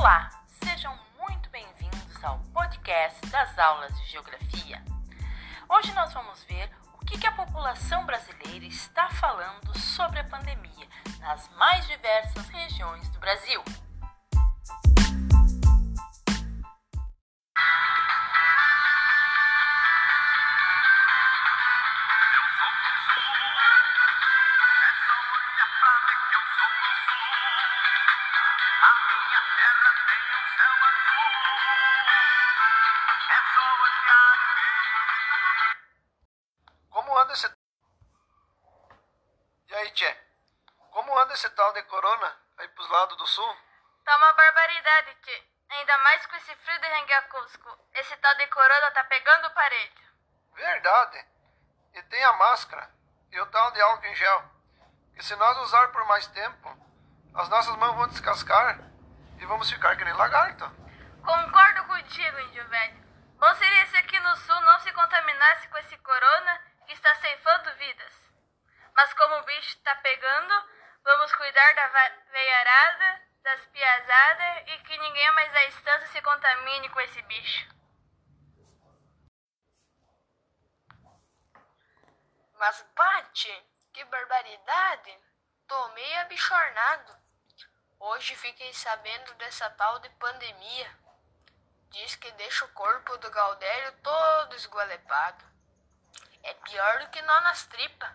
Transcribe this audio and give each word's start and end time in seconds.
Olá, 0.00 0.30
sejam 0.64 0.98
muito 1.18 1.50
bem-vindos 1.50 2.24
ao 2.24 2.38
podcast 2.54 3.20
das 3.26 3.58
aulas 3.58 3.94
de 4.00 4.06
Geografia. 4.06 4.82
Hoje 5.68 5.92
nós 5.92 6.10
vamos 6.14 6.42
ver 6.44 6.70
o 6.94 7.04
que, 7.04 7.26
a 7.26 7.32
população 7.32 8.06
brasileira 8.06 8.64
está 8.64 9.10
falando 9.10 9.78
sobre 9.78 10.20
a 10.20 10.24
pandemia 10.24 10.88
nas 11.18 11.50
mais 11.50 11.86
diversas 11.86 12.48
regiões 12.48 13.10
do 13.10 13.18
Brasil. 13.18 13.62
Anda 37.30 37.32
esse. 37.32 37.54
E 39.68 39.74
aí, 39.74 39.90
Tchê? 39.92 40.16
Como 40.90 41.18
anda 41.18 41.34
esse 41.34 41.48
tal 41.50 41.72
de 41.72 41.82
corona 41.84 42.36
aí 42.58 42.68
pros 42.68 42.88
lados 42.88 43.16
do 43.16 43.26
sul? 43.26 43.56
Tá 44.04 44.16
uma 44.16 44.32
barbaridade, 44.32 45.14
tchê. 45.22 45.42
Ainda 45.70 45.98
mais 45.98 46.26
com 46.26 46.36
esse 46.36 46.54
frio 46.56 46.80
de 46.80 46.88
Ranguiacusco. 46.88 47.78
Esse 47.94 48.16
tal 48.16 48.34
de 48.34 48.46
corona 48.48 48.90
tá 48.90 49.04
pegando 49.04 49.46
o 49.46 49.50
parede. 49.52 50.02
Verdade. 50.52 51.24
E 51.94 52.02
tem 52.02 52.24
a 52.24 52.32
máscara 52.32 52.90
e 53.30 53.40
o 53.40 53.46
tal 53.46 53.70
de 53.70 53.80
álcool 53.80 54.06
em 54.06 54.14
gel. 54.16 54.44
Que 55.14 55.22
se 55.24 55.36
nós 55.36 55.56
usar 55.58 55.88
por 55.92 56.04
mais 56.06 56.26
tempo, 56.26 56.76
as 57.34 57.48
nossas 57.48 57.76
mãos 57.76 57.94
vão 57.94 58.08
descascar 58.08 58.80
e 59.38 59.46
vamos 59.46 59.70
ficar 59.70 59.96
que 59.96 60.04
nem 60.04 60.14
lagarto. 60.14 60.64
Concordo 61.24 61.84
contigo, 61.84 62.40
índio 62.40 62.66
velho. 62.66 63.00
Bom 63.38 63.54
seria 63.54 63.86
se 63.86 63.96
aqui 63.98 64.18
no 64.18 64.36
sul 64.38 64.60
não 64.62 64.80
se 64.80 64.92
contaminasse 64.92 65.68
com 65.68 65.78
esse 65.78 65.96
corona 65.98 66.69
vidas. 67.80 68.14
Mas 68.94 69.12
como 69.14 69.36
o 69.36 69.44
bicho 69.44 69.80
tá 69.80 69.94
pegando, 69.96 70.54
vamos 71.02 71.34
cuidar 71.34 71.74
da 71.74 71.88
veiarada, 72.30 73.22
das 73.42 73.66
piazadas 73.66 74.68
e 74.68 74.78
que 74.80 74.98
ninguém 74.98 75.32
mais 75.32 75.52
da 75.52 75.64
estância 75.64 76.06
se 76.08 76.20
contamine 76.20 76.90
com 76.90 77.00
esse 77.00 77.22
bicho. 77.22 77.68
Mas 82.58 82.82
bate, 82.94 83.66
que 83.94 84.04
barbaridade! 84.04 85.18
Tô 85.66 85.88
meio 85.90 86.20
abichornado. 86.20 87.16
Hoje 87.98 88.36
fiquei 88.36 88.72
sabendo 88.74 89.32
dessa 89.34 89.70
tal 89.70 89.98
de 90.00 90.10
pandemia. 90.10 90.98
Diz 91.90 92.16
que 92.16 92.30
deixa 92.32 92.64
o 92.66 92.72
corpo 92.72 93.16
do 93.18 93.30
Gaudério 93.30 93.92
todo 94.02 94.54
esgualepado. 94.56 95.49
É 96.42 96.54
pior 96.54 97.00
do 97.00 97.10
que 97.10 97.22
nó 97.22 97.40
nas 97.40 97.66
tripas. 97.66 98.10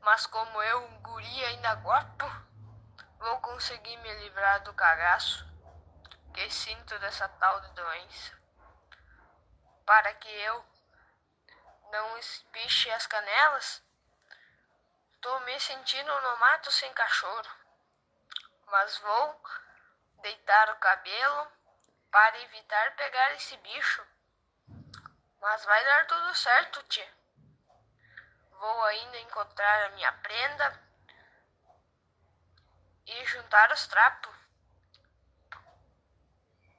Mas 0.00 0.26
como 0.26 0.62
eu, 0.62 0.84
um 0.84 1.02
guri 1.02 1.44
ainda 1.44 1.74
gosto, 1.76 2.26
vou 3.18 3.40
conseguir 3.40 3.96
me 3.98 4.14
livrar 4.14 4.62
do 4.62 4.72
cagaço 4.74 5.46
que 6.32 6.48
sinto 6.50 6.98
dessa 7.00 7.28
tal 7.28 7.60
de 7.60 7.70
doença. 7.72 8.38
Para 9.84 10.14
que 10.14 10.28
eu 10.28 10.64
não 11.90 12.18
espiche 12.18 12.90
as 12.92 13.06
canelas, 13.06 13.82
tô 15.20 15.40
me 15.40 15.58
sentindo 15.60 16.20
no 16.20 16.36
mato 16.38 16.70
sem 16.70 16.92
cachorro. 16.94 17.50
Mas 18.66 18.96
vou 18.98 19.42
deitar 20.22 20.70
o 20.70 20.76
cabelo 20.76 21.52
para 22.10 22.40
evitar 22.40 22.94
pegar 22.96 23.32
esse 23.32 23.56
bicho. 23.58 24.06
Mas 25.40 25.64
vai 25.64 25.84
dar 25.84 26.06
tudo 26.06 26.34
certo, 26.34 26.82
tia. 26.82 27.08
Vou 28.50 28.84
ainda 28.84 29.18
encontrar 29.20 29.86
a 29.86 29.90
minha 29.90 30.12
prenda 30.12 30.80
e 33.06 33.24
juntar 33.24 33.72
os 33.72 33.86
trapos 33.86 34.36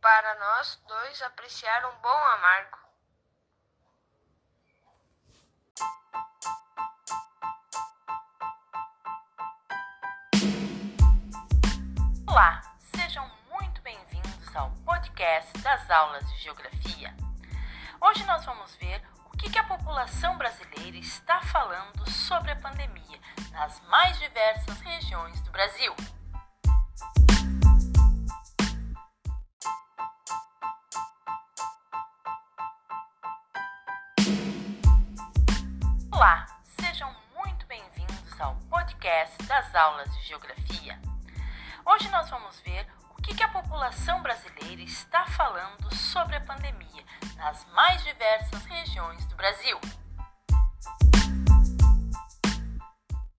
para 0.00 0.34
nós 0.34 0.74
dois 0.88 1.22
apreciar 1.22 1.86
um 1.86 1.96
bom 2.00 2.08
amargo. 2.08 2.78
Olá, 12.26 12.60
sejam 12.96 13.26
muito 13.48 13.80
bem-vindos 13.82 14.56
ao 14.56 14.72
podcast 14.84 15.56
das 15.58 15.88
aulas 15.90 16.28
de 16.28 16.38
Geografia. 16.38 17.27
Hoje 18.00 18.24
nós 18.26 18.44
vamos 18.44 18.76
ver 18.76 19.02
o 19.24 19.36
que, 19.36 19.58
a 19.58 19.64
população 19.64 20.38
brasileira 20.38 20.96
está 20.98 21.40
falando 21.42 22.08
sobre 22.08 22.52
a 22.52 22.56
pandemia 22.56 23.18
nas 23.50 23.80
mais 23.88 24.16
diversas 24.20 24.78
regiões 24.80 25.40
do 25.40 25.50
Brasil. 25.50 25.92
Olá, 36.12 36.46
sejam 36.80 37.12
muito 37.34 37.66
bem-vindos 37.66 38.40
ao 38.40 38.54
podcast 38.70 39.42
das 39.44 39.74
aulas 39.74 40.08
de 40.16 40.22
Geografia. 40.22 41.00
Hoje 41.84 42.08
nós 42.10 42.30
vamos 42.30 42.60
ver 42.60 42.86
que, 43.28 43.34
que 43.34 43.42
a 43.42 43.48
população 43.48 44.22
brasileira 44.22 44.82
está 44.82 45.26
falando 45.26 45.94
sobre 45.94 46.36
a 46.36 46.40
pandemia 46.40 47.04
nas 47.36 47.66
mais 47.74 48.02
diversas 48.02 48.64
regiões 48.64 49.24
do 49.26 49.36
Brasil. 49.36 49.78